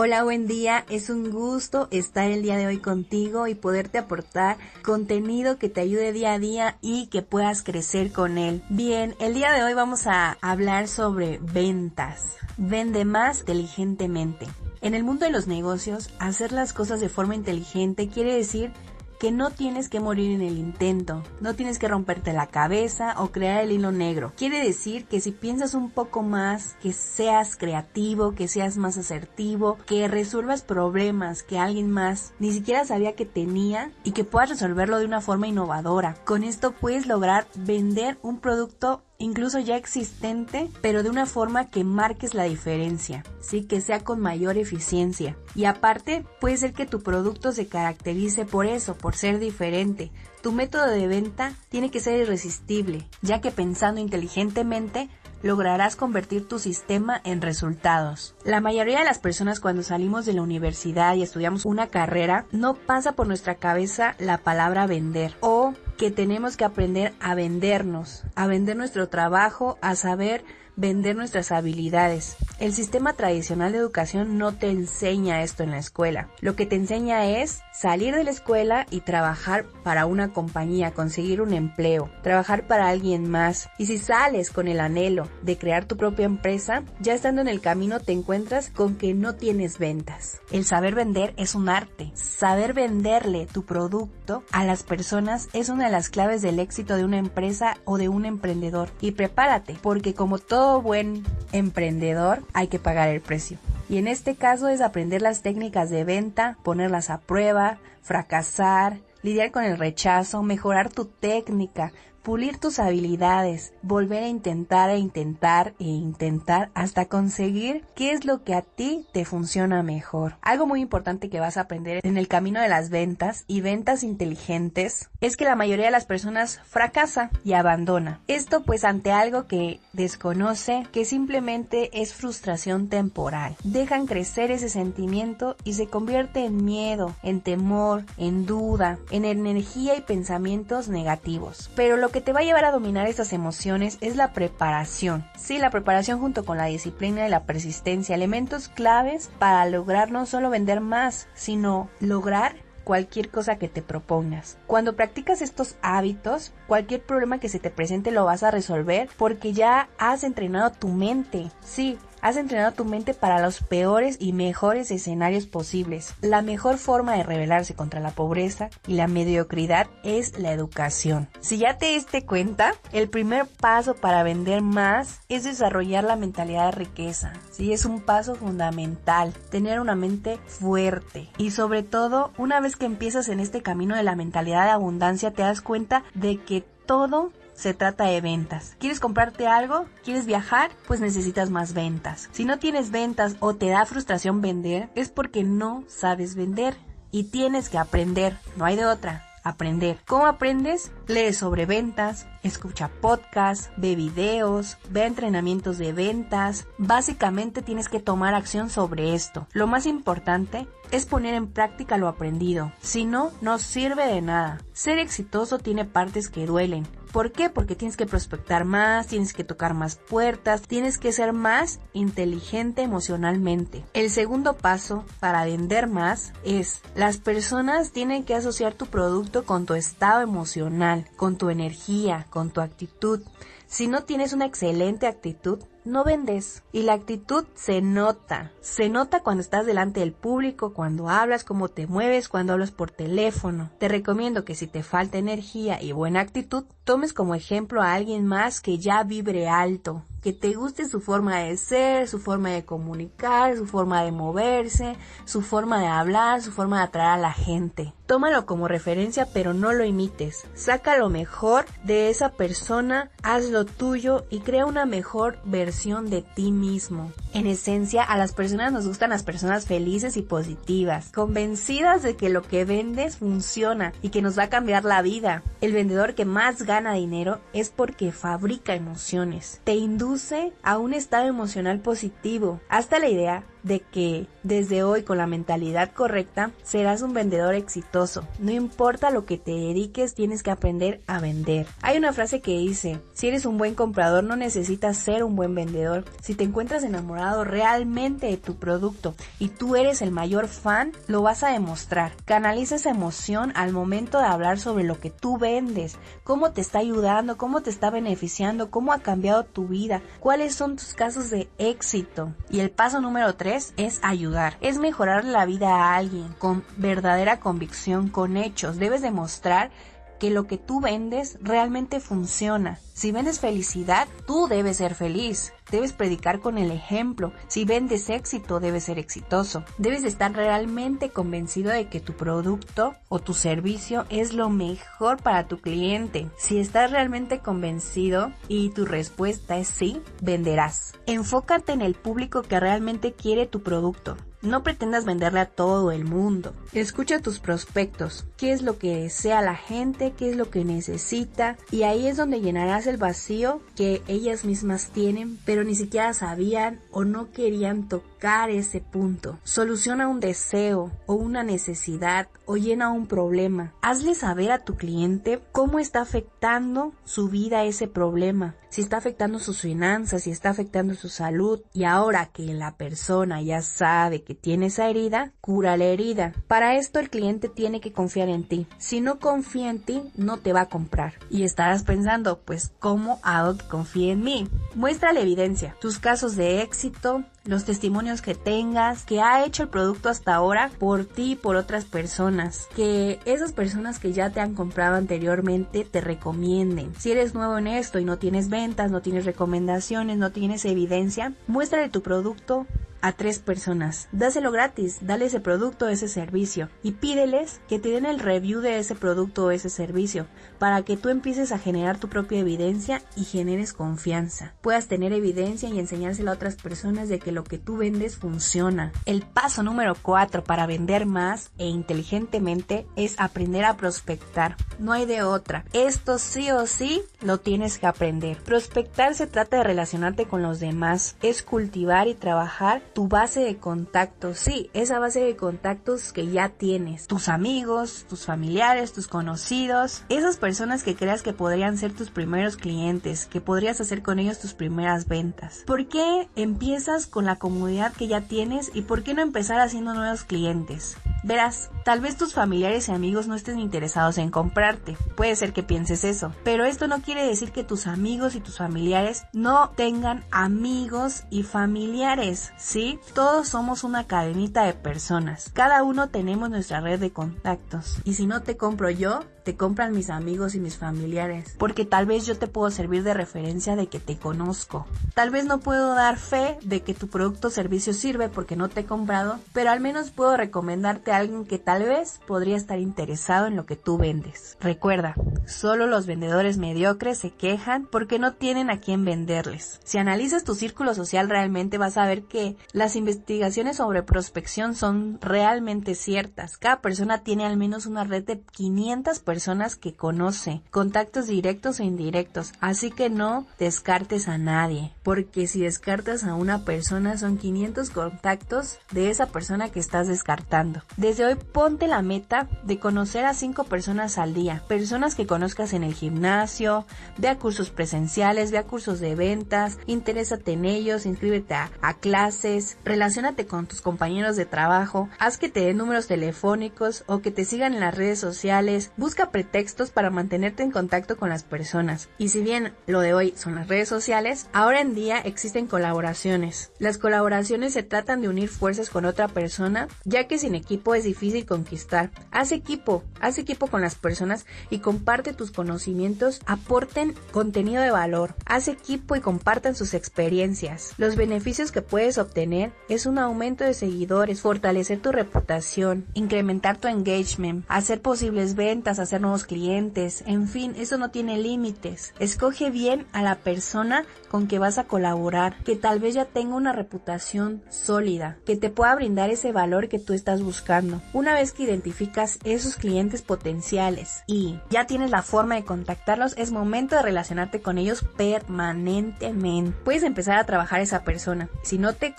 Hola, 0.00 0.22
buen 0.22 0.46
día. 0.46 0.84
Es 0.88 1.10
un 1.10 1.28
gusto 1.32 1.88
estar 1.90 2.30
el 2.30 2.42
día 2.42 2.56
de 2.56 2.68
hoy 2.68 2.78
contigo 2.78 3.48
y 3.48 3.56
poderte 3.56 3.98
aportar 3.98 4.56
contenido 4.84 5.58
que 5.58 5.68
te 5.68 5.80
ayude 5.80 6.12
día 6.12 6.34
a 6.34 6.38
día 6.38 6.78
y 6.80 7.08
que 7.08 7.22
puedas 7.22 7.64
crecer 7.64 8.12
con 8.12 8.38
él. 8.38 8.62
Bien, 8.68 9.16
el 9.18 9.34
día 9.34 9.50
de 9.52 9.64
hoy 9.64 9.74
vamos 9.74 10.06
a 10.06 10.38
hablar 10.40 10.86
sobre 10.86 11.40
ventas. 11.42 12.36
Vende 12.56 13.04
más 13.04 13.40
inteligentemente. 13.40 14.46
En 14.80 14.94
el 14.94 15.02
mundo 15.02 15.26
de 15.26 15.32
los 15.32 15.46
negocios, 15.46 16.10
hacer 16.18 16.52
las 16.52 16.72
cosas 16.72 17.00
de 17.00 17.08
forma 17.08 17.34
inteligente 17.34 18.08
quiere 18.08 18.34
decir 18.34 18.72
que 19.18 19.32
no 19.32 19.50
tienes 19.50 19.88
que 19.88 19.98
morir 19.98 20.30
en 20.30 20.42
el 20.42 20.58
intento, 20.58 21.24
no 21.40 21.54
tienes 21.54 21.78
que 21.78 21.88
romperte 21.88 22.32
la 22.32 22.46
cabeza 22.46 23.14
o 23.18 23.32
crear 23.32 23.64
el 23.64 23.72
hilo 23.72 23.90
negro. 23.90 24.32
Quiere 24.36 24.62
decir 24.62 25.06
que 25.06 25.20
si 25.20 25.32
piensas 25.32 25.74
un 25.74 25.90
poco 25.90 26.22
más, 26.22 26.76
que 26.80 26.92
seas 26.92 27.56
creativo, 27.56 28.34
que 28.36 28.46
seas 28.46 28.76
más 28.76 28.96
asertivo, 28.96 29.76
que 29.86 30.06
resuelvas 30.06 30.62
problemas 30.62 31.42
que 31.42 31.58
alguien 31.58 31.90
más 31.90 32.32
ni 32.38 32.52
siquiera 32.52 32.84
sabía 32.84 33.16
que 33.16 33.26
tenía 33.26 33.90
y 34.04 34.12
que 34.12 34.24
puedas 34.24 34.50
resolverlo 34.50 34.98
de 34.98 35.06
una 35.06 35.20
forma 35.20 35.48
innovadora. 35.48 36.14
Con 36.24 36.44
esto 36.44 36.72
puedes 36.72 37.06
lograr 37.06 37.48
vender 37.56 38.18
un 38.22 38.38
producto 38.38 39.02
incluso 39.18 39.58
ya 39.58 39.76
existente, 39.76 40.70
pero 40.80 41.02
de 41.02 41.10
una 41.10 41.26
forma 41.26 41.68
que 41.68 41.82
marques 41.82 42.34
la 42.34 42.44
diferencia, 42.44 43.24
sí, 43.40 43.64
que 43.64 43.80
sea 43.80 44.00
con 44.04 44.20
mayor 44.20 44.56
eficiencia. 44.56 45.36
Y 45.54 45.64
aparte, 45.64 46.24
puede 46.40 46.56
ser 46.56 46.72
que 46.72 46.86
tu 46.86 47.02
producto 47.02 47.52
se 47.52 47.66
caracterice 47.66 48.44
por 48.44 48.66
eso, 48.66 48.94
por 48.94 49.16
ser 49.16 49.40
diferente. 49.40 50.12
Tu 50.40 50.52
método 50.52 50.86
de 50.86 51.08
venta 51.08 51.52
tiene 51.68 51.90
que 51.90 52.00
ser 52.00 52.20
irresistible, 52.20 53.08
ya 53.20 53.40
que 53.40 53.50
pensando 53.50 54.00
inteligentemente 54.00 55.08
lograrás 55.42 55.96
convertir 55.96 56.46
tu 56.46 56.58
sistema 56.58 57.20
en 57.24 57.42
resultados. 57.42 58.34
La 58.44 58.60
mayoría 58.60 59.00
de 59.00 59.04
las 59.04 59.18
personas 59.18 59.60
cuando 59.60 59.82
salimos 59.82 60.26
de 60.26 60.32
la 60.32 60.42
universidad 60.42 61.14
y 61.14 61.22
estudiamos 61.22 61.64
una 61.64 61.88
carrera 61.88 62.46
no 62.52 62.74
pasa 62.74 63.12
por 63.12 63.26
nuestra 63.26 63.56
cabeza 63.56 64.14
la 64.18 64.38
palabra 64.38 64.86
vender 64.86 65.34
o 65.40 65.74
que 65.98 66.10
tenemos 66.12 66.56
que 66.56 66.64
aprender 66.64 67.12
a 67.20 67.34
vendernos, 67.34 68.22
a 68.36 68.46
vender 68.46 68.76
nuestro 68.76 69.08
trabajo, 69.08 69.78
a 69.82 69.96
saber 69.96 70.44
vender 70.78 71.16
nuestras 71.16 71.50
habilidades. 71.50 72.36
El 72.60 72.72
sistema 72.72 73.12
tradicional 73.12 73.72
de 73.72 73.78
educación 73.78 74.38
no 74.38 74.54
te 74.54 74.70
enseña 74.70 75.42
esto 75.42 75.64
en 75.64 75.72
la 75.72 75.78
escuela. 75.78 76.28
Lo 76.40 76.54
que 76.54 76.66
te 76.66 76.76
enseña 76.76 77.26
es 77.26 77.60
salir 77.72 78.14
de 78.14 78.22
la 78.24 78.30
escuela 78.30 78.86
y 78.90 79.00
trabajar 79.00 79.66
para 79.82 80.06
una 80.06 80.32
compañía, 80.32 80.92
conseguir 80.92 81.40
un 81.40 81.52
empleo, 81.52 82.10
trabajar 82.22 82.66
para 82.68 82.88
alguien 82.88 83.28
más. 83.28 83.68
Y 83.78 83.86
si 83.86 83.98
sales 83.98 84.50
con 84.50 84.68
el 84.68 84.80
anhelo 84.80 85.28
de 85.42 85.58
crear 85.58 85.84
tu 85.84 85.96
propia 85.96 86.26
empresa, 86.26 86.84
ya 87.00 87.12
estando 87.12 87.40
en 87.40 87.48
el 87.48 87.60
camino 87.60 87.98
te 87.98 88.12
encuentras 88.12 88.70
con 88.70 88.96
que 88.96 89.14
no 89.14 89.34
tienes 89.34 89.78
ventas. 89.78 90.40
El 90.52 90.64
saber 90.64 90.94
vender 90.94 91.34
es 91.36 91.56
un 91.56 91.68
arte. 91.68 92.12
Saber 92.14 92.72
venderle 92.72 93.46
tu 93.46 93.64
producto 93.64 94.44
a 94.52 94.64
las 94.64 94.84
personas 94.84 95.48
es 95.52 95.70
una 95.70 95.86
de 95.86 95.92
las 95.92 96.08
claves 96.08 96.42
del 96.42 96.60
éxito 96.60 96.96
de 96.96 97.04
una 97.04 97.18
empresa 97.18 97.78
o 97.84 97.98
de 97.98 98.08
un 98.08 98.24
emprendedor. 98.24 98.90
Y 99.00 99.12
prepárate, 99.12 99.76
porque 99.82 100.14
como 100.14 100.38
todo 100.38 100.67
buen 100.76 101.24
emprendedor 101.52 102.42
hay 102.52 102.68
que 102.68 102.78
pagar 102.78 103.08
el 103.08 103.20
precio. 103.20 103.58
Y 103.88 103.96
en 103.96 104.06
este 104.06 104.34
caso 104.34 104.68
es 104.68 104.80
aprender 104.80 105.22
las 105.22 105.42
técnicas 105.42 105.90
de 105.90 106.04
venta, 106.04 106.58
ponerlas 106.62 107.10
a 107.10 107.18
prueba, 107.18 107.78
fracasar, 108.02 108.98
lidiar 109.22 109.50
con 109.50 109.64
el 109.64 109.78
rechazo, 109.78 110.42
mejorar 110.42 110.90
tu 110.90 111.06
técnica, 111.06 111.92
pulir 112.28 112.58
tus 112.58 112.78
habilidades, 112.78 113.72
volver 113.80 114.22
a 114.22 114.28
intentar 114.28 114.90
e 114.90 114.98
intentar 114.98 115.72
e 115.78 115.84
intentar 115.84 116.68
hasta 116.74 117.06
conseguir 117.06 117.86
qué 117.94 118.12
es 118.12 118.26
lo 118.26 118.44
que 118.44 118.52
a 118.52 118.60
ti 118.60 119.06
te 119.14 119.24
funciona 119.24 119.82
mejor. 119.82 120.36
Algo 120.42 120.66
muy 120.66 120.82
importante 120.82 121.30
que 121.30 121.40
vas 121.40 121.56
a 121.56 121.62
aprender 121.62 122.00
en 122.04 122.18
el 122.18 122.28
camino 122.28 122.60
de 122.60 122.68
las 122.68 122.90
ventas 122.90 123.44
y 123.46 123.62
ventas 123.62 124.02
inteligentes 124.02 125.08
es 125.22 125.38
que 125.38 125.46
la 125.46 125.56
mayoría 125.56 125.86
de 125.86 125.90
las 125.90 126.04
personas 126.04 126.60
fracasa 126.66 127.30
y 127.44 127.54
abandona. 127.54 128.20
Esto 128.28 128.62
pues 128.62 128.84
ante 128.84 129.10
algo 129.10 129.46
que 129.46 129.80
desconoce 129.94 130.86
que 130.92 131.06
simplemente 131.06 132.02
es 132.02 132.12
frustración 132.12 132.90
temporal. 132.90 133.56
Dejan 133.64 134.06
crecer 134.06 134.50
ese 134.50 134.68
sentimiento 134.68 135.56
y 135.64 135.72
se 135.72 135.86
convierte 135.86 136.44
en 136.44 136.62
miedo, 136.62 137.14
en 137.22 137.40
temor, 137.40 138.04
en 138.18 138.44
duda, 138.44 138.98
en 139.10 139.24
energía 139.24 139.96
y 139.96 140.02
pensamientos 140.02 140.90
negativos. 140.90 141.70
Pero 141.74 141.96
lo 141.96 142.10
que 142.10 142.17
te 142.20 142.32
va 142.32 142.40
a 142.40 142.44
llevar 142.44 142.64
a 142.64 142.72
dominar 142.72 143.06
estas 143.06 143.32
emociones 143.32 143.98
es 144.00 144.16
la 144.16 144.32
preparación. 144.32 145.24
Sí, 145.36 145.58
la 145.58 145.70
preparación 145.70 146.20
junto 146.20 146.44
con 146.44 146.56
la 146.56 146.66
disciplina 146.66 147.26
y 147.26 147.30
la 147.30 147.44
persistencia, 147.44 148.14
elementos 148.14 148.68
claves 148.68 149.30
para 149.38 149.66
lograr 149.66 150.10
no 150.10 150.26
solo 150.26 150.50
vender 150.50 150.80
más, 150.80 151.28
sino 151.34 151.88
lograr 152.00 152.56
cualquier 152.88 153.28
cosa 153.28 153.58
que 153.58 153.68
te 153.68 153.82
propongas. 153.82 154.56
Cuando 154.66 154.96
practicas 154.96 155.42
estos 155.42 155.76
hábitos, 155.82 156.54
cualquier 156.66 157.02
problema 157.02 157.38
que 157.38 157.50
se 157.50 157.58
te 157.58 157.68
presente 157.68 158.10
lo 158.10 158.24
vas 158.24 158.42
a 158.42 158.50
resolver 158.50 159.10
porque 159.18 159.52
ya 159.52 159.90
has 159.98 160.24
entrenado 160.24 160.70
tu 160.70 160.88
mente. 160.88 161.50
Sí, 161.60 161.98
Has 162.20 162.36
entrenado 162.36 162.72
tu 162.72 162.84
mente 162.84 163.14
para 163.14 163.40
los 163.40 163.60
peores 163.62 164.16
y 164.20 164.32
mejores 164.32 164.90
escenarios 164.90 165.46
posibles. 165.46 166.14
La 166.20 166.42
mejor 166.42 166.78
forma 166.78 167.14
de 167.14 167.22
rebelarse 167.22 167.74
contra 167.74 168.00
la 168.00 168.10
pobreza 168.10 168.70
y 168.86 168.94
la 168.94 169.06
mediocridad 169.06 169.86
es 170.02 170.38
la 170.38 170.52
educación. 170.52 171.28
Si 171.40 171.58
ya 171.58 171.78
te 171.78 171.86
diste 171.86 172.24
cuenta, 172.24 172.74
el 172.92 173.08
primer 173.08 173.46
paso 173.46 173.94
para 173.94 174.22
vender 174.22 174.62
más 174.62 175.20
es 175.28 175.44
desarrollar 175.44 176.04
la 176.04 176.16
mentalidad 176.16 176.66
de 176.66 176.72
riqueza. 176.72 177.32
Sí, 177.50 177.72
es 177.72 177.84
un 177.84 178.00
paso 178.00 178.34
fundamental, 178.34 179.32
tener 179.50 179.80
una 179.80 179.94
mente 179.94 180.38
fuerte. 180.46 181.28
Y 181.38 181.52
sobre 181.52 181.82
todo, 181.82 182.32
una 182.38 182.60
vez 182.60 182.76
que 182.76 182.86
empiezas 182.86 183.28
en 183.28 183.40
este 183.40 183.62
camino 183.62 183.96
de 183.96 184.02
la 184.02 184.16
mentalidad 184.16 184.64
de 184.64 184.70
abundancia, 184.70 185.32
te 185.32 185.42
das 185.42 185.60
cuenta 185.60 186.04
de 186.14 186.38
que 186.38 186.64
todo 186.86 187.30
se 187.58 187.74
trata 187.74 188.04
de 188.04 188.20
ventas. 188.20 188.76
¿Quieres 188.78 189.00
comprarte 189.00 189.48
algo? 189.48 189.86
¿Quieres 190.04 190.26
viajar? 190.26 190.70
Pues 190.86 191.00
necesitas 191.00 191.50
más 191.50 191.74
ventas. 191.74 192.28
Si 192.30 192.44
no 192.44 192.58
tienes 192.58 192.90
ventas 192.90 193.36
o 193.40 193.54
te 193.54 193.68
da 193.68 193.84
frustración 193.84 194.40
vender, 194.40 194.88
es 194.94 195.10
porque 195.10 195.42
no 195.42 195.82
sabes 195.88 196.36
vender. 196.36 196.76
Y 197.10 197.24
tienes 197.24 197.68
que 197.68 197.78
aprender, 197.78 198.38
no 198.56 198.64
hay 198.64 198.76
de 198.76 198.86
otra 198.86 199.24
aprender. 199.48 199.98
¿Cómo 200.06 200.26
aprendes? 200.26 200.92
Lee 201.06 201.32
sobre 201.32 201.66
ventas, 201.66 202.26
escucha 202.42 202.88
podcasts, 203.00 203.70
ve 203.76 203.96
videos, 203.96 204.76
ve 204.90 205.06
entrenamientos 205.06 205.78
de 205.78 205.92
ventas. 205.92 206.66
Básicamente 206.76 207.62
tienes 207.62 207.88
que 207.88 208.00
tomar 208.00 208.34
acción 208.34 208.70
sobre 208.70 209.14
esto. 209.14 209.46
Lo 209.52 209.66
más 209.66 209.86
importante 209.86 210.68
es 210.90 211.06
poner 211.06 211.34
en 211.34 211.48
práctica 211.48 211.96
lo 211.96 212.08
aprendido. 212.08 212.72
Si 212.80 213.04
no, 213.04 213.32
no 213.40 213.58
sirve 213.58 214.06
de 214.06 214.20
nada. 214.20 214.60
Ser 214.72 214.98
exitoso 214.98 215.58
tiene 215.58 215.84
partes 215.84 216.28
que 216.28 216.46
duelen, 216.46 216.86
¿Por 217.12 217.32
qué? 217.32 217.48
Porque 217.48 217.74
tienes 217.74 217.96
que 217.96 218.06
prospectar 218.06 218.64
más, 218.64 219.06
tienes 219.06 219.32
que 219.32 219.44
tocar 219.44 219.74
más 219.74 219.96
puertas, 219.96 220.62
tienes 220.62 220.98
que 220.98 221.12
ser 221.12 221.32
más 221.32 221.80
inteligente 221.92 222.82
emocionalmente. 222.82 223.84
El 223.94 224.10
segundo 224.10 224.54
paso 224.54 225.04
para 225.20 225.44
vender 225.44 225.88
más 225.88 226.32
es 226.44 226.80
las 226.94 227.18
personas 227.18 227.92
tienen 227.92 228.24
que 228.24 228.34
asociar 228.34 228.74
tu 228.74 228.86
producto 228.86 229.44
con 229.44 229.66
tu 229.66 229.74
estado 229.74 230.20
emocional, 230.20 231.06
con 231.16 231.36
tu 231.36 231.50
energía, 231.50 232.26
con 232.30 232.50
tu 232.50 232.60
actitud. 232.60 233.22
Si 233.70 233.86
no 233.86 234.04
tienes 234.04 234.32
una 234.32 234.46
excelente 234.46 235.06
actitud, 235.06 235.62
no 235.84 236.02
vendes. 236.02 236.62
Y 236.72 236.82
la 236.82 236.94
actitud 236.94 237.44
se 237.54 237.82
nota. 237.82 238.50
Se 238.62 238.88
nota 238.88 239.20
cuando 239.20 239.42
estás 239.42 239.66
delante 239.66 240.00
del 240.00 240.14
público, 240.14 240.72
cuando 240.72 241.10
hablas, 241.10 241.44
cómo 241.44 241.68
te 241.68 241.86
mueves, 241.86 242.30
cuando 242.30 242.54
hablas 242.54 242.70
por 242.70 242.90
teléfono. 242.90 243.70
Te 243.78 243.88
recomiendo 243.88 244.46
que 244.46 244.54
si 244.54 244.66
te 244.66 244.82
falta 244.82 245.18
energía 245.18 245.82
y 245.82 245.92
buena 245.92 246.20
actitud, 246.20 246.64
tomes 246.84 247.12
como 247.12 247.34
ejemplo 247.34 247.82
a 247.82 247.92
alguien 247.92 248.26
más 248.26 248.62
que 248.62 248.78
ya 248.78 249.02
vibre 249.02 249.48
alto, 249.48 250.02
que 250.22 250.32
te 250.32 250.54
guste 250.54 250.86
su 250.86 251.00
forma 251.00 251.38
de 251.38 251.56
ser, 251.56 252.08
su 252.08 252.18
forma 252.18 252.50
de 252.50 252.64
comunicar, 252.64 253.56
su 253.56 253.66
forma 253.66 254.02
de 254.02 254.12
moverse, 254.12 254.96
su 255.24 255.42
forma 255.42 255.80
de 255.80 255.86
hablar, 255.86 256.42
su 256.42 256.50
forma 256.50 256.78
de 256.78 256.84
atraer 256.84 257.10
a 257.10 257.16
la 257.18 257.32
gente. 257.32 257.94
Tómalo 258.06 258.46
como 258.46 258.68
referencia, 258.68 259.28
pero 259.32 259.52
no 259.52 259.72
lo 259.72 259.84
imites. 259.84 260.46
Saca 260.54 260.96
lo 260.96 261.10
mejor 261.10 261.66
de 261.84 262.08
esa 262.08 262.30
persona, 262.30 263.10
haz 263.22 263.50
lo 263.50 263.66
tuyo 263.66 264.24
y 264.30 264.40
crea 264.40 264.64
una 264.64 264.86
mejor 264.86 265.38
versión 265.44 266.08
de 266.08 266.22
ti 266.22 266.50
mismo. 266.50 267.12
En 267.34 267.46
esencia, 267.46 268.02
a 268.02 268.16
las 268.16 268.32
personas 268.32 268.72
nos 268.72 268.86
gustan 268.86 269.10
las 269.10 269.22
personas 269.22 269.66
felices 269.66 270.16
y 270.16 270.22
positivas, 270.22 271.12
convencidas 271.12 272.02
de 272.02 272.16
que 272.16 272.30
lo 272.30 272.42
que 272.42 272.64
vendes 272.64 273.18
funciona 273.18 273.92
y 274.00 274.08
que 274.08 274.22
nos 274.22 274.38
va 274.38 274.44
a 274.44 274.48
cambiar 274.48 274.84
la 274.84 275.02
vida. 275.02 275.42
El 275.60 275.72
vendedor 275.72 276.14
que 276.14 276.24
más 276.24 276.62
gana 276.62 276.94
dinero 276.94 277.40
es 277.52 277.68
porque 277.68 278.10
fabrica 278.10 278.74
emociones. 278.74 279.60
Te 279.64 279.74
induce 279.74 280.17
a 280.62 280.78
un 280.78 280.94
estado 280.94 281.26
emocional 281.26 281.80
positivo. 281.80 282.60
Hasta 282.68 282.98
la 282.98 283.08
idea 283.08 283.44
de 283.68 283.80
que 283.80 284.26
desde 284.42 284.82
hoy 284.82 285.02
con 285.02 285.18
la 285.18 285.26
mentalidad 285.26 285.92
correcta 285.92 286.50
serás 286.64 287.02
un 287.02 287.12
vendedor 287.12 287.54
exitoso. 287.54 288.26
No 288.38 288.50
importa 288.50 289.10
lo 289.10 289.26
que 289.26 289.36
te 289.36 289.52
dediques, 289.52 290.14
tienes 290.14 290.42
que 290.42 290.50
aprender 290.50 291.02
a 291.06 291.20
vender. 291.20 291.66
Hay 291.82 291.98
una 291.98 292.12
frase 292.12 292.40
que 292.40 292.58
dice, 292.58 293.00
si 293.12 293.28
eres 293.28 293.44
un 293.44 293.58
buen 293.58 293.74
comprador 293.74 294.24
no 294.24 294.36
necesitas 294.36 294.96
ser 294.96 295.22
un 295.22 295.36
buen 295.36 295.54
vendedor. 295.54 296.04
Si 296.22 296.34
te 296.34 296.44
encuentras 296.44 296.82
enamorado 296.82 297.44
realmente 297.44 298.26
de 298.26 298.38
tu 298.38 298.56
producto 298.56 299.14
y 299.38 299.48
tú 299.48 299.76
eres 299.76 300.02
el 300.02 300.10
mayor 300.10 300.48
fan, 300.48 300.92
lo 301.06 301.22
vas 301.22 301.44
a 301.44 301.52
demostrar. 301.52 302.12
Canaliza 302.24 302.76
esa 302.76 302.90
emoción 302.90 303.52
al 303.54 303.72
momento 303.72 304.18
de 304.18 304.24
hablar 304.24 304.58
sobre 304.58 304.84
lo 304.84 304.98
que 304.98 305.10
tú 305.10 305.36
vendes, 305.36 305.98
cómo 306.24 306.52
te 306.52 306.62
está 306.62 306.78
ayudando, 306.78 307.36
cómo 307.36 307.60
te 307.60 307.68
está 307.68 307.90
beneficiando, 307.90 308.70
cómo 308.70 308.92
ha 308.92 309.00
cambiado 309.00 309.44
tu 309.44 309.68
vida, 309.68 310.00
cuáles 310.20 310.54
son 310.54 310.76
tus 310.76 310.94
casos 310.94 311.28
de 311.28 311.50
éxito. 311.58 312.32
Y 312.50 312.60
el 312.60 312.70
paso 312.70 313.02
número 313.02 313.34
3 313.34 313.57
es 313.76 314.00
ayudar, 314.02 314.56
es 314.60 314.78
mejorar 314.78 315.24
la 315.24 315.44
vida 315.44 315.68
a 315.68 315.96
alguien 315.96 316.34
con 316.38 316.64
verdadera 316.76 317.40
convicción, 317.40 318.08
con 318.08 318.36
hechos. 318.36 318.78
Debes 318.78 319.02
demostrar 319.02 319.70
que 320.18 320.30
lo 320.30 320.46
que 320.46 320.58
tú 320.58 320.80
vendes 320.80 321.38
realmente 321.40 322.00
funciona. 322.00 322.78
Si 322.92 323.12
vendes 323.12 323.38
felicidad, 323.38 324.08
tú 324.26 324.48
debes 324.48 324.78
ser 324.78 324.94
feliz. 324.94 325.52
Debes 325.70 325.92
predicar 325.92 326.40
con 326.40 326.58
el 326.58 326.72
ejemplo. 326.72 327.32
Si 327.46 327.64
vendes 327.64 328.10
éxito, 328.10 328.58
debes 328.58 328.84
ser 328.84 328.98
exitoso. 328.98 329.64
Debes 329.78 330.02
estar 330.04 330.32
realmente 330.32 331.10
convencido 331.10 331.70
de 331.70 331.88
que 331.88 332.00
tu 332.00 332.14
producto 332.14 332.96
o 333.08 333.20
tu 333.20 333.34
servicio 333.34 334.06
es 334.08 334.32
lo 334.32 334.48
mejor 334.48 335.22
para 335.22 335.46
tu 335.46 335.58
cliente. 335.58 336.28
Si 336.38 336.58
estás 336.58 336.90
realmente 336.90 337.38
convencido 337.38 338.32
y 338.48 338.70
tu 338.70 338.84
respuesta 338.84 339.58
es 339.58 339.68
sí, 339.68 340.02
venderás. 340.20 340.94
Enfócate 341.06 341.72
en 341.72 341.82
el 341.82 341.94
público 341.94 342.42
que 342.42 342.58
realmente 342.58 343.12
quiere 343.12 343.46
tu 343.46 343.62
producto. 343.62 344.16
No 344.40 344.62
pretendas 344.62 345.04
venderle 345.04 345.40
a 345.40 345.46
todo 345.46 345.90
el 345.90 346.04
mundo. 346.04 346.54
Escucha 346.72 347.20
tus 347.20 347.40
prospectos, 347.40 348.24
qué 348.36 348.52
es 348.52 348.62
lo 348.62 348.78
que 348.78 348.94
desea 348.94 349.42
la 349.42 349.56
gente, 349.56 350.12
qué 350.16 350.30
es 350.30 350.36
lo 350.36 350.48
que 350.48 350.64
necesita 350.64 351.56
y 351.72 351.82
ahí 351.82 352.06
es 352.06 352.16
donde 352.16 352.40
llenarás 352.40 352.86
el 352.86 352.98
vacío 352.98 353.60
que 353.74 354.00
ellas 354.06 354.44
mismas 354.44 354.90
tienen, 354.90 355.38
pero 355.44 355.64
ni 355.64 355.74
siquiera 355.74 356.14
sabían 356.14 356.80
o 356.92 357.04
no 357.04 357.32
querían 357.32 357.88
tocar 357.88 358.50
ese 358.50 358.80
punto. 358.80 359.38
Soluciona 359.42 360.06
un 360.06 360.20
deseo 360.20 360.92
o 361.06 361.14
una 361.14 361.42
necesidad 361.42 362.28
o 362.46 362.56
llena 362.56 362.90
un 362.90 363.06
problema. 363.08 363.74
Hazle 363.82 364.14
saber 364.14 364.52
a 364.52 364.64
tu 364.64 364.76
cliente 364.76 365.40
cómo 365.50 365.80
está 365.80 366.00
afectando 366.00 366.92
su 367.04 367.28
vida 367.28 367.64
ese 367.64 367.88
problema 367.88 368.54
si 368.68 368.82
está 368.82 368.98
afectando 368.98 369.38
sus 369.38 369.60
finanzas, 369.60 370.22
si 370.22 370.30
está 370.30 370.50
afectando 370.50 370.94
su 370.94 371.08
salud 371.08 371.60
y 371.72 371.84
ahora 371.84 372.26
que 372.26 372.42
la 372.54 372.76
persona 372.76 373.40
ya 373.40 373.62
sabe 373.62 374.22
que 374.28 374.34
tiene 374.34 374.66
esa 374.66 374.90
herida, 374.90 375.32
cura 375.40 375.78
la 375.78 375.86
herida. 375.86 376.34
Para 376.48 376.76
esto 376.76 377.00
el 377.00 377.08
cliente 377.08 377.48
tiene 377.48 377.80
que 377.80 377.92
confiar 377.92 378.28
en 378.28 378.46
ti. 378.46 378.66
Si 378.76 379.00
no 379.00 379.18
confía 379.20 379.70
en 379.70 379.80
ti, 379.80 380.02
no 380.16 380.36
te 380.36 380.52
va 380.52 380.60
a 380.60 380.68
comprar. 380.68 381.14
Y 381.30 381.44
estarás 381.44 381.82
pensando, 381.82 382.38
pues, 382.40 382.70
¿cómo 382.78 383.20
hago 383.22 383.56
que 383.56 383.66
confíe 383.66 384.12
en 384.12 384.22
mí? 384.22 384.46
Muestra 384.74 385.14
la 385.14 385.20
evidencia, 385.20 385.74
tus 385.80 385.98
casos 385.98 386.36
de 386.36 386.60
éxito, 386.60 387.24
los 387.46 387.64
testimonios 387.64 388.20
que 388.20 388.34
tengas, 388.34 389.04
que 389.04 389.22
ha 389.22 389.46
hecho 389.46 389.62
el 389.62 389.70
producto 389.70 390.10
hasta 390.10 390.34
ahora 390.34 390.70
por 390.78 391.06
ti 391.06 391.32
y 391.32 391.36
por 391.36 391.56
otras 391.56 391.86
personas, 391.86 392.68
que 392.76 393.20
esas 393.24 393.52
personas 393.52 393.98
que 393.98 394.12
ya 394.12 394.28
te 394.28 394.40
han 394.40 394.52
comprado 394.52 394.96
anteriormente 394.96 395.86
te 395.86 396.02
recomienden. 396.02 396.92
Si 396.98 397.10
eres 397.10 397.32
nuevo 397.32 397.56
en 397.56 397.66
esto 397.66 397.98
y 397.98 398.04
no 398.04 398.18
tienes 398.18 398.50
ventas, 398.50 398.90
no 398.90 399.00
tienes 399.00 399.24
recomendaciones, 399.24 400.18
no 400.18 400.32
tienes 400.32 400.66
evidencia, 400.66 401.32
muéstrale 401.46 401.88
tu 401.88 402.02
producto 402.02 402.66
a 403.00 403.12
tres 403.12 403.38
personas. 403.38 404.08
Dáselo 404.12 404.50
gratis, 404.50 404.98
dale 405.02 405.26
ese 405.26 405.40
producto 405.40 405.88
ese 405.88 406.08
servicio 406.08 406.68
y 406.82 406.92
pídeles 406.92 407.60
que 407.68 407.78
te 407.78 407.90
den 407.90 408.06
el 408.06 408.18
review 408.18 408.60
de 408.60 408.78
ese 408.78 408.94
producto 408.94 409.46
o 409.46 409.50
ese 409.50 409.70
servicio 409.70 410.26
para 410.58 410.82
que 410.82 410.96
tú 410.96 411.08
empieces 411.08 411.52
a 411.52 411.58
generar 411.58 411.98
tu 411.98 412.08
propia 412.08 412.40
evidencia 412.40 413.02
y 413.16 413.24
generes 413.24 413.72
confianza. 413.72 414.54
Puedas 414.60 414.88
tener 414.88 415.12
evidencia 415.12 415.68
y 415.68 415.78
enseñárselo 415.78 416.30
a 416.30 416.34
otras 416.34 416.56
personas 416.56 417.08
de 417.08 417.18
que 417.18 417.32
lo 417.32 417.44
que 417.44 417.58
tú 417.58 417.76
vendes 417.76 418.16
funciona. 418.16 418.92
El 419.04 419.22
paso 419.22 419.62
número 419.62 419.94
cuatro 420.00 420.44
para 420.44 420.66
vender 420.66 421.06
más 421.06 421.50
e 421.58 421.66
inteligentemente 421.66 422.86
es 422.96 423.14
aprender 423.18 423.64
a 423.64 423.76
prospectar. 423.76 424.56
No 424.78 424.92
hay 424.92 425.06
de 425.06 425.22
otra. 425.22 425.64
Esto 425.72 426.18
sí 426.18 426.50
o 426.50 426.66
sí 426.66 427.02
lo 427.20 427.38
tienes 427.38 427.78
que 427.78 427.86
aprender. 427.86 428.38
Prospectar 428.42 429.14
se 429.14 429.26
trata 429.26 429.58
de 429.58 429.64
relacionarte 429.64 430.26
con 430.26 430.42
los 430.42 430.60
demás, 430.60 431.16
es 431.22 431.42
cultivar 431.42 432.08
y 432.08 432.14
trabajar 432.14 432.82
tu 432.98 433.06
base 433.06 433.38
de 433.38 433.58
contactos, 433.58 434.40
sí, 434.40 434.70
esa 434.74 434.98
base 434.98 435.20
de 435.20 435.36
contactos 435.36 436.12
que 436.12 436.26
ya 436.26 436.48
tienes, 436.48 437.06
tus 437.06 437.28
amigos, 437.28 438.04
tus 438.08 438.26
familiares, 438.26 438.92
tus 438.92 439.06
conocidos, 439.06 440.02
esas 440.08 440.36
personas 440.36 440.82
que 440.82 440.96
creas 440.96 441.22
que 441.22 441.32
podrían 441.32 441.78
ser 441.78 441.92
tus 441.92 442.10
primeros 442.10 442.56
clientes, 442.56 443.26
que 443.26 443.40
podrías 443.40 443.80
hacer 443.80 444.02
con 444.02 444.18
ellos 444.18 444.40
tus 444.40 444.52
primeras 444.52 445.06
ventas. 445.06 445.62
¿Por 445.64 445.86
qué 445.86 446.28
empiezas 446.34 447.06
con 447.06 447.24
la 447.24 447.36
comunidad 447.36 447.92
que 447.92 448.08
ya 448.08 448.22
tienes 448.22 448.72
y 448.74 448.82
por 448.82 449.04
qué 449.04 449.14
no 449.14 449.22
empezar 449.22 449.60
haciendo 449.60 449.94
nuevos 449.94 450.24
clientes? 450.24 450.96
Verás, 451.24 451.70
tal 451.84 452.00
vez 452.00 452.16
tus 452.16 452.32
familiares 452.32 452.88
y 452.88 452.92
amigos 452.92 453.26
no 453.26 453.34
estén 453.34 453.58
interesados 453.58 454.18
en 454.18 454.30
comprarte, 454.30 454.96
puede 455.16 455.34
ser 455.34 455.52
que 455.52 455.64
pienses 455.64 456.04
eso, 456.04 456.32
pero 456.44 456.64
esto 456.64 456.86
no 456.86 457.02
quiere 457.02 457.26
decir 457.26 457.50
que 457.50 457.64
tus 457.64 457.88
amigos 457.88 458.36
y 458.36 458.40
tus 458.40 458.58
familiares 458.58 459.24
no 459.32 459.70
tengan 459.70 460.24
amigos 460.30 461.24
y 461.28 461.42
familiares, 461.42 462.52
¿sí? 462.56 462.87
Todos 463.14 463.48
somos 463.48 463.84
una 463.84 464.06
cadenita 464.06 464.64
de 464.64 464.74
personas, 464.74 465.50
cada 465.52 465.82
uno 465.82 466.08
tenemos 466.08 466.50
nuestra 466.50 466.80
red 466.80 467.00
de 467.00 467.12
contactos, 467.12 467.98
y 468.04 468.14
si 468.14 468.26
no 468.26 468.42
te 468.42 468.56
compro 468.56 468.90
yo, 468.90 469.24
te 469.48 469.56
compran 469.56 469.94
mis 469.94 470.10
amigos 470.10 470.54
y 470.54 470.60
mis 470.60 470.76
familiares, 470.76 471.54
porque 471.58 471.86
tal 471.86 472.04
vez 472.04 472.26
yo 472.26 472.36
te 472.36 472.48
puedo 472.48 472.70
servir 472.70 473.02
de 473.02 473.14
referencia 473.14 473.76
de 473.76 473.86
que 473.86 473.98
te 473.98 474.18
conozco. 474.18 474.86
Tal 475.14 475.30
vez 475.30 475.46
no 475.46 475.60
puedo 475.60 475.94
dar 475.94 476.18
fe 476.18 476.58
de 476.62 476.82
que 476.82 476.92
tu 476.92 477.08
producto 477.08 477.48
o 477.48 477.50
servicio 477.50 477.94
sirve 477.94 478.28
porque 478.28 478.56
no 478.56 478.68
te 478.68 478.80
he 478.80 478.84
comprado, 478.84 479.38
pero 479.54 479.70
al 479.70 479.80
menos 479.80 480.10
puedo 480.10 480.36
recomendarte 480.36 481.12
a 481.12 481.16
alguien 481.16 481.46
que 481.46 481.58
tal 481.58 481.84
vez 481.84 482.20
podría 482.26 482.56
estar 482.56 482.78
interesado 482.78 483.46
en 483.46 483.56
lo 483.56 483.64
que 483.64 483.76
tú 483.76 483.96
vendes. 483.96 484.58
Recuerda, 484.60 485.14
solo 485.46 485.86
los 485.86 486.04
vendedores 486.04 486.58
mediocres 486.58 487.16
se 487.16 487.30
quejan 487.30 487.86
porque 487.86 488.18
no 488.18 488.34
tienen 488.34 488.68
a 488.68 488.80
quién 488.80 489.06
venderles. 489.06 489.80
Si 489.82 489.96
analizas 489.96 490.44
tu 490.44 490.54
círculo 490.54 490.94
social 490.94 491.30
realmente 491.30 491.78
vas 491.78 491.96
a 491.96 492.06
ver 492.06 492.24
que 492.24 492.56
las 492.78 492.96
investigaciones 492.96 493.76
sobre 493.76 494.02
prospección 494.02 494.74
son 494.74 495.18
realmente 495.20 495.94
ciertas. 495.94 496.56
Cada 496.56 496.80
persona 496.80 497.24
tiene 497.24 497.44
al 497.44 497.56
menos 497.56 497.86
una 497.86 498.04
red 498.04 498.24
de 498.24 498.40
500 498.40 499.18
personas 499.18 499.76
que 499.76 499.94
conoce, 499.94 500.62
contactos 500.70 501.26
directos 501.26 501.80
o 501.80 501.82
indirectos, 501.82 502.52
así 502.60 502.90
que 502.90 503.10
no 503.10 503.46
descartes 503.58 504.28
a 504.28 504.38
nadie, 504.38 504.94
porque 505.02 505.48
si 505.48 505.60
descartas 505.60 506.22
a 506.22 506.34
una 506.34 506.64
persona 506.64 507.18
son 507.18 507.36
500 507.36 507.90
contactos 507.90 508.78
de 508.92 509.10
esa 509.10 509.26
persona 509.26 509.70
que 509.70 509.80
estás 509.80 510.06
descartando. 510.06 510.82
Desde 510.96 511.26
hoy 511.26 511.34
ponte 511.34 511.88
la 511.88 512.02
meta 512.02 512.48
de 512.62 512.78
conocer 512.78 513.24
a 513.24 513.34
5 513.34 513.64
personas 513.64 514.18
al 514.18 514.34
día, 514.34 514.62
personas 514.68 515.16
que 515.16 515.26
conozcas 515.26 515.72
en 515.72 515.82
el 515.82 515.94
gimnasio, 515.94 516.86
ve 517.16 517.28
a 517.28 517.38
cursos 517.38 517.70
presenciales, 517.70 518.52
ve 518.52 518.58
a 518.58 518.66
cursos 518.66 519.00
de 519.00 519.16
ventas, 519.16 519.78
interésate 519.86 520.52
en 520.52 520.64
ellos, 520.64 521.06
inscríbete 521.06 521.54
a 521.54 521.94
clases, 522.00 522.57
relacionate 522.84 523.46
con 523.46 523.66
tus 523.66 523.80
compañeros 523.80 524.36
de 524.36 524.46
trabajo, 524.46 525.08
haz 525.18 525.38
que 525.38 525.48
te 525.48 525.60
den 525.60 525.76
números 525.76 526.06
telefónicos 526.06 527.04
o 527.06 527.20
que 527.20 527.30
te 527.30 527.44
sigan 527.44 527.74
en 527.74 527.80
las 527.80 527.96
redes 527.96 528.18
sociales, 528.18 528.90
busca 528.96 529.30
pretextos 529.30 529.90
para 529.90 530.10
mantenerte 530.10 530.62
en 530.62 530.70
contacto 530.70 531.16
con 531.16 531.28
las 531.28 531.44
personas. 531.44 532.08
Y 532.18 532.28
si 532.28 532.42
bien 532.42 532.72
lo 532.86 533.00
de 533.00 533.14
hoy 533.14 533.34
son 533.36 533.54
las 533.54 533.68
redes 533.68 533.88
sociales, 533.88 534.48
ahora 534.52 534.80
en 534.80 534.94
día 534.94 535.18
existen 535.18 535.66
colaboraciones. 535.66 536.72
Las 536.78 536.98
colaboraciones 536.98 537.72
se 537.72 537.82
tratan 537.82 538.20
de 538.20 538.28
unir 538.28 538.48
fuerzas 538.48 538.90
con 538.90 539.04
otra 539.04 539.28
persona, 539.28 539.88
ya 540.04 540.26
que 540.26 540.38
sin 540.38 540.54
equipo 540.54 540.94
es 540.94 541.04
difícil 541.04 541.46
conquistar. 541.46 542.10
Haz 542.30 542.52
equipo, 542.52 543.04
haz 543.20 543.38
equipo 543.38 543.68
con 543.68 543.80
las 543.80 543.94
personas 543.94 544.46
y 544.70 544.80
comparte 544.80 545.32
tus 545.32 545.50
conocimientos, 545.50 546.40
aporten 546.46 547.14
contenido 547.32 547.82
de 547.82 547.90
valor. 547.90 548.34
Haz 548.46 548.68
equipo 548.68 549.16
y 549.16 549.20
compartan 549.20 549.74
sus 549.74 549.94
experiencias. 549.94 550.94
Los 550.96 551.16
beneficios 551.16 551.72
que 551.72 551.82
puedes 551.82 552.18
obtener 552.18 552.47
es 552.88 553.06
un 553.06 553.18
aumento 553.18 553.64
de 553.64 553.74
seguidores, 553.74 554.40
fortalecer 554.40 555.00
tu 555.00 555.12
reputación, 555.12 556.06
incrementar 556.14 556.78
tu 556.78 556.88
engagement, 556.88 557.64
hacer 557.68 558.00
posibles 558.00 558.54
ventas, 558.54 558.98
hacer 558.98 559.20
nuevos 559.20 559.44
clientes, 559.44 560.24
en 560.26 560.48
fin, 560.48 560.74
eso 560.78 560.96
no 560.96 561.10
tiene 561.10 561.38
límites. 561.38 562.14
Escoge 562.18 562.70
bien 562.70 563.06
a 563.12 563.22
la 563.22 563.36
persona 563.36 564.04
con 564.30 564.46
que 564.46 564.58
vas 564.58 564.78
a 564.78 564.84
colaborar, 564.84 565.56
que 565.64 565.76
tal 565.76 566.00
vez 566.00 566.14
ya 566.14 566.24
tenga 566.24 566.54
una 566.54 566.72
reputación 566.72 567.62
sólida, 567.68 568.38
que 568.46 568.56
te 568.56 568.70
pueda 568.70 568.94
brindar 568.94 569.30
ese 569.30 569.52
valor 569.52 569.88
que 569.88 569.98
tú 569.98 570.14
estás 570.14 570.42
buscando. 570.42 571.02
Una 571.12 571.34
vez 571.34 571.52
que 571.52 571.64
identificas 571.64 572.38
esos 572.44 572.76
clientes 572.76 573.22
potenciales 573.22 574.22
y 574.26 574.58
ya 574.70 574.86
tienes 574.86 575.10
la 575.10 575.22
forma 575.22 575.56
de 575.56 575.64
contactarlos, 575.64 576.34
es 576.38 576.50
momento 576.50 576.96
de 576.96 577.02
relacionarte 577.02 577.60
con 577.60 577.78
ellos 577.78 578.04
permanentemente. 578.16 579.76
Puedes 579.84 580.02
empezar 580.02 580.38
a 580.38 580.44
trabajar 580.44 580.80
esa 580.80 581.04
persona. 581.04 581.48
Si 581.62 581.78
no 581.78 581.92
te 581.94 582.14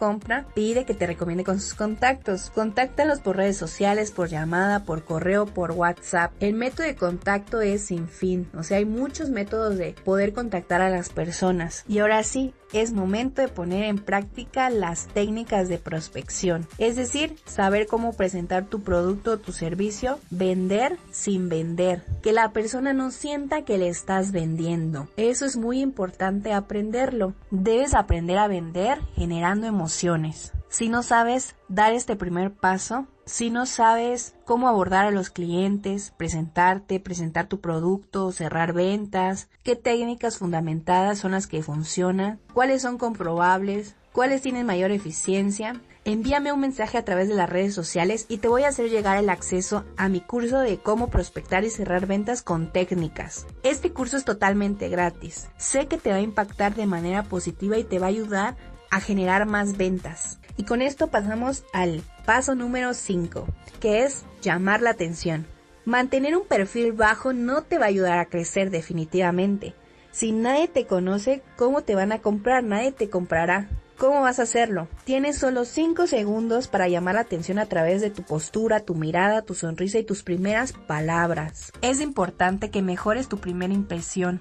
pide 0.54 0.86
que 0.86 0.94
te 0.94 1.08
recomiende 1.08 1.44
con 1.44 1.60
sus 1.60 1.74
contactos. 1.74 2.50
Contáctalos 2.50 3.20
por 3.20 3.38
redes 3.38 3.58
sociales, 3.58 4.12
por 4.12 4.30
llamada, 4.30 4.86
por 4.86 5.04
correo, 5.04 5.46
por 5.46 5.72
WhatsApp. 5.72 6.32
El 6.40 6.54
método 6.54 6.88
de 6.88 6.96
contacto 6.96 7.62
es 7.62 7.86
sin 7.86 8.08
fin. 8.08 8.50
O 8.58 8.64
sea, 8.64 8.78
hay 8.78 8.86
muchos 8.86 9.30
métodos 9.30 9.78
de 9.78 9.96
poder 10.04 10.34
contactar 10.34 10.82
a 10.82 10.90
las 10.90 11.10
personas. 11.10 11.84
Y 11.88 12.00
ahora 12.00 12.24
sí, 12.24 12.54
es 12.74 12.94
momento 12.94 13.42
de 13.42 13.48
poner 13.48 13.86
en 13.86 13.98
práctica 13.98 14.70
las 14.70 15.08
técnicas 15.08 15.70
de 15.70 15.78
prospección, 15.78 16.68
es 16.78 16.96
decir, 16.96 17.36
saber 17.46 17.88
cómo 17.88 18.14
presentar 18.14 18.66
tu 18.66 18.82
producto 18.82 19.32
o 19.32 19.38
tu 19.38 19.52
servicio, 19.52 20.20
vender 20.30 20.98
sin 21.12 21.50
vender, 21.50 22.04
que 22.22 22.34
la 22.34 22.52
persona 22.52 22.94
no 22.94 23.12
sienta 23.12 23.64
que 23.64 23.78
le 23.78 23.90
estás 23.90 24.32
vendiendo. 24.32 25.08
Eso 25.18 25.46
es 25.46 25.58
muy 25.58 25.82
importante 25.82 26.54
aprenderlo. 26.54 27.34
Debes 27.52 27.94
aprender 27.94 28.38
a 28.38 28.48
vender 28.48 29.00
generando 29.16 29.68
emociones. 29.68 30.54
Si 30.70 30.88
no 30.88 31.02
sabes 31.02 31.56
dar 31.68 31.94
este 31.94 32.16
primer 32.16 32.54
paso, 32.54 33.08
si 33.26 33.50
no 33.50 33.66
sabes 33.66 34.36
cómo 34.46 34.68
abordar 34.68 35.08
a 35.08 35.12
los 35.12 35.32
clientes, 35.32 36.14
presentarte, 36.16 37.00
presentar 37.00 37.48
tu 37.48 37.60
producto, 37.60 38.32
cerrar 38.32 38.74
ventas, 38.74 39.50
qué 39.64 39.76
técnicas 39.76 40.38
fundamentadas 40.38 41.18
son 41.18 41.32
las 41.32 41.48
que 41.48 41.64
funcionan, 41.64 42.40
cuáles 42.54 42.84
son 42.84 43.00
comprobables, 43.00 43.96
cuáles 44.12 44.44
tienen 44.44 44.68
mayor 44.68 44.92
eficiencia, 44.92 45.82
envíame 46.06 46.54
un 46.54 46.60
mensaje 46.60 47.00
a 47.00 47.06
través 47.06 47.30
de 47.30 47.36
las 47.36 47.50
redes 47.50 47.74
sociales 47.74 48.28
y 48.30 48.38
te 48.38 48.48
voy 48.48 48.62
a 48.62 48.68
hacer 48.68 48.92
llegar 48.92 49.18
el 49.18 49.30
acceso 49.30 49.86
a 49.98 50.08
mi 50.08 50.22
curso 50.22 50.60
de 50.60 50.78
cómo 50.78 51.10
prospectar 51.10 51.64
y 51.64 51.72
cerrar 51.72 52.06
ventas 52.06 52.44
con 52.44 52.72
técnicas. 52.72 53.48
Este 53.64 53.92
curso 53.92 54.18
es 54.18 54.26
totalmente 54.26 54.88
gratis. 54.90 55.50
Sé 55.58 55.88
que 55.88 55.98
te 55.98 56.12
va 56.12 56.18
a 56.18 56.22
impactar 56.22 56.76
de 56.76 56.86
manera 56.86 57.24
positiva 57.24 57.78
y 57.80 57.84
te 57.84 57.98
va 57.98 58.06
a 58.06 58.10
ayudar 58.10 58.56
a 58.92 59.00
generar 59.00 59.46
más 59.46 59.78
ventas. 59.78 60.40
Y 60.58 60.64
con 60.64 60.82
esto 60.82 61.08
pasamos 61.08 61.64
al 61.74 62.02
paso 62.26 62.56
número 62.56 62.94
5, 62.94 63.48
que 63.80 64.04
es 64.04 64.26
llamar 64.42 64.82
la 64.82 64.90
atención. 64.92 65.46
Mantener 65.86 66.36
un 66.36 66.46
perfil 66.46 66.92
bajo 66.92 67.34
no 67.34 67.64
te 67.64 67.78
va 67.78 67.86
a 67.86 67.90
ayudar 67.90 68.20
a 68.20 68.26
crecer 68.26 68.70
definitivamente. 68.70 69.74
Si 70.12 70.32
nadie 70.32 70.68
te 70.68 70.86
conoce, 70.86 71.42
¿cómo 71.56 71.82
te 71.82 71.96
van 71.96 72.12
a 72.12 72.20
comprar? 72.20 72.64
Nadie 72.64 72.92
te 72.92 73.10
comprará. 73.10 73.70
¿Cómo 73.98 74.22
vas 74.22 74.40
a 74.40 74.44
hacerlo? 74.44 74.88
Tienes 75.04 75.38
solo 75.38 75.66
5 75.66 76.08
segundos 76.08 76.70
para 76.70 76.88
llamar 76.88 77.16
la 77.16 77.22
atención 77.22 77.60
a 77.60 77.66
través 77.66 78.02
de 78.02 78.10
tu 78.10 78.24
postura, 78.24 78.80
tu 78.80 78.96
mirada, 78.96 79.42
tu 79.42 79.56
sonrisa 79.56 80.00
y 80.00 80.06
tus 80.06 80.24
primeras 80.24 80.72
palabras. 80.72 81.74
Es 81.82 82.00
importante 82.00 82.70
que 82.72 82.82
mejores 82.82 83.28
tu 83.28 83.40
primera 83.40 83.74
impresión. 83.74 84.40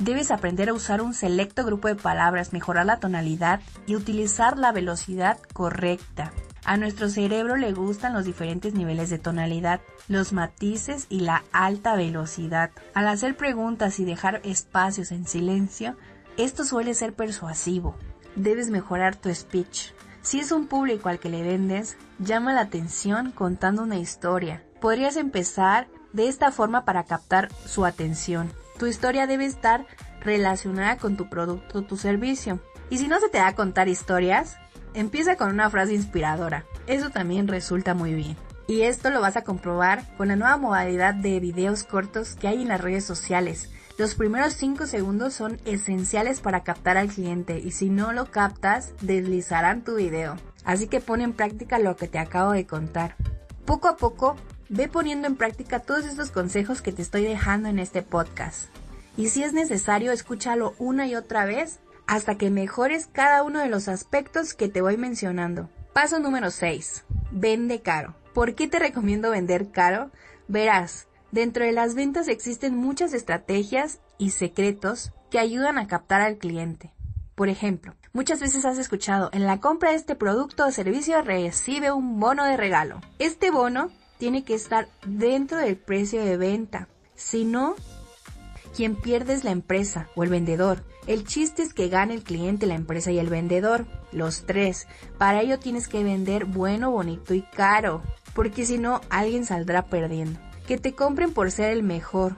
Debes 0.00 0.30
aprender 0.30 0.70
a 0.70 0.72
usar 0.72 1.02
un 1.02 1.12
selecto 1.12 1.62
grupo 1.62 1.88
de 1.88 1.94
palabras, 1.94 2.54
mejorar 2.54 2.86
la 2.86 3.00
tonalidad 3.00 3.60
y 3.86 3.96
utilizar 3.96 4.56
la 4.56 4.72
velocidad 4.72 5.38
correcta. 5.52 6.32
A 6.64 6.78
nuestro 6.78 7.10
cerebro 7.10 7.56
le 7.56 7.74
gustan 7.74 8.14
los 8.14 8.24
diferentes 8.24 8.72
niveles 8.72 9.10
de 9.10 9.18
tonalidad, 9.18 9.82
los 10.08 10.32
matices 10.32 11.04
y 11.10 11.20
la 11.20 11.44
alta 11.52 11.96
velocidad. 11.96 12.70
Al 12.94 13.08
hacer 13.08 13.36
preguntas 13.36 14.00
y 14.00 14.06
dejar 14.06 14.40
espacios 14.42 15.12
en 15.12 15.26
silencio, 15.26 15.96
esto 16.38 16.64
suele 16.64 16.94
ser 16.94 17.12
persuasivo. 17.12 17.94
Debes 18.36 18.70
mejorar 18.70 19.16
tu 19.16 19.34
speech. 19.34 19.92
Si 20.22 20.40
es 20.40 20.50
un 20.50 20.66
público 20.66 21.10
al 21.10 21.18
que 21.18 21.28
le 21.28 21.42
vendes, 21.42 21.98
llama 22.18 22.54
la 22.54 22.62
atención 22.62 23.32
contando 23.32 23.82
una 23.82 23.98
historia. 23.98 24.64
Podrías 24.80 25.16
empezar 25.16 25.88
de 26.14 26.28
esta 26.28 26.52
forma 26.52 26.86
para 26.86 27.04
captar 27.04 27.50
su 27.66 27.84
atención. 27.84 28.50
Tu 28.80 28.86
historia 28.86 29.26
debe 29.26 29.44
estar 29.44 29.84
relacionada 30.22 30.96
con 30.96 31.18
tu 31.18 31.28
producto 31.28 31.80
o 31.80 31.82
tu 31.82 31.98
servicio. 31.98 32.60
Y 32.88 32.96
si 32.96 33.08
no 33.08 33.20
se 33.20 33.28
te 33.28 33.36
da 33.36 33.48
a 33.48 33.54
contar 33.54 33.88
historias, 33.88 34.56
empieza 34.94 35.36
con 35.36 35.50
una 35.50 35.68
frase 35.68 35.92
inspiradora. 35.92 36.64
Eso 36.86 37.10
también 37.10 37.46
resulta 37.46 37.92
muy 37.92 38.14
bien. 38.14 38.38
Y 38.66 38.80
esto 38.82 39.10
lo 39.10 39.20
vas 39.20 39.36
a 39.36 39.44
comprobar 39.44 40.16
con 40.16 40.28
la 40.28 40.36
nueva 40.36 40.56
modalidad 40.56 41.12
de 41.12 41.40
videos 41.40 41.84
cortos 41.84 42.36
que 42.36 42.48
hay 42.48 42.62
en 42.62 42.68
las 42.68 42.80
redes 42.80 43.04
sociales. 43.04 43.70
Los 43.98 44.14
primeros 44.14 44.54
5 44.54 44.86
segundos 44.86 45.34
son 45.34 45.60
esenciales 45.66 46.40
para 46.40 46.64
captar 46.64 46.96
al 46.96 47.08
cliente 47.08 47.58
y 47.58 47.72
si 47.72 47.90
no 47.90 48.14
lo 48.14 48.30
captas, 48.30 48.94
deslizarán 49.02 49.84
tu 49.84 49.96
video. 49.96 50.36
Así 50.64 50.86
que 50.86 51.02
pon 51.02 51.20
en 51.20 51.34
práctica 51.34 51.78
lo 51.78 51.96
que 51.96 52.08
te 52.08 52.18
acabo 52.18 52.52
de 52.52 52.66
contar. 52.66 53.16
Poco 53.66 53.88
a 53.88 53.98
poco 53.98 54.36
Ve 54.72 54.86
poniendo 54.86 55.26
en 55.26 55.34
práctica 55.34 55.80
todos 55.80 56.04
estos 56.04 56.30
consejos 56.30 56.80
que 56.80 56.92
te 56.92 57.02
estoy 57.02 57.24
dejando 57.24 57.68
en 57.68 57.80
este 57.80 58.02
podcast. 58.02 58.68
Y 59.16 59.26
si 59.26 59.42
es 59.42 59.52
necesario, 59.52 60.12
escúchalo 60.12 60.74
una 60.78 61.08
y 61.08 61.16
otra 61.16 61.44
vez 61.44 61.80
hasta 62.06 62.36
que 62.36 62.50
mejores 62.50 63.08
cada 63.10 63.42
uno 63.42 63.58
de 63.58 63.68
los 63.68 63.88
aspectos 63.88 64.54
que 64.54 64.68
te 64.68 64.80
voy 64.80 64.96
mencionando. 64.96 65.68
Paso 65.92 66.20
número 66.20 66.52
6. 66.52 67.02
Vende 67.32 67.82
caro. 67.82 68.14
¿Por 68.32 68.54
qué 68.54 68.68
te 68.68 68.78
recomiendo 68.78 69.32
vender 69.32 69.72
caro? 69.72 70.12
Verás, 70.46 71.08
dentro 71.32 71.64
de 71.64 71.72
las 71.72 71.96
ventas 71.96 72.28
existen 72.28 72.76
muchas 72.76 73.12
estrategias 73.12 73.98
y 74.18 74.30
secretos 74.30 75.12
que 75.32 75.40
ayudan 75.40 75.78
a 75.78 75.88
captar 75.88 76.20
al 76.20 76.38
cliente. 76.38 76.92
Por 77.34 77.48
ejemplo, 77.48 77.96
muchas 78.12 78.38
veces 78.38 78.64
has 78.64 78.78
escuchado, 78.78 79.30
en 79.32 79.46
la 79.46 79.58
compra 79.58 79.90
de 79.90 79.96
este 79.96 80.14
producto 80.14 80.64
o 80.64 80.70
servicio 80.70 81.20
recibe 81.22 81.90
un 81.90 82.20
bono 82.20 82.44
de 82.44 82.56
regalo. 82.56 83.00
Este 83.18 83.50
bono 83.50 83.90
tiene 84.20 84.44
que 84.44 84.54
estar 84.54 84.86
dentro 85.06 85.58
del 85.58 85.76
precio 85.76 86.22
de 86.22 86.36
venta. 86.36 86.88
Si 87.16 87.46
no, 87.46 87.74
quien 88.76 88.94
pierde 88.94 89.32
es 89.32 89.44
la 89.44 89.50
empresa 89.50 90.10
o 90.14 90.22
el 90.22 90.28
vendedor. 90.28 90.84
El 91.06 91.24
chiste 91.24 91.62
es 91.62 91.72
que 91.72 91.88
gane 91.88 92.14
el 92.14 92.22
cliente, 92.22 92.66
la 92.66 92.74
empresa 92.74 93.10
y 93.10 93.18
el 93.18 93.30
vendedor. 93.30 93.86
Los 94.12 94.44
tres. 94.44 94.86
Para 95.16 95.40
ello 95.40 95.58
tienes 95.58 95.88
que 95.88 96.04
vender 96.04 96.44
bueno, 96.44 96.90
bonito 96.90 97.32
y 97.32 97.40
caro. 97.40 98.02
Porque 98.34 98.66
si 98.66 98.76
no, 98.76 99.00
alguien 99.08 99.46
saldrá 99.46 99.86
perdiendo. 99.86 100.38
Que 100.68 100.76
te 100.76 100.94
compren 100.94 101.32
por 101.32 101.50
ser 101.50 101.70
el 101.70 101.82
mejor, 101.82 102.36